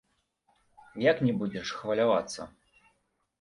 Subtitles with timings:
[1.11, 2.41] Як не будзеш хвалявацца?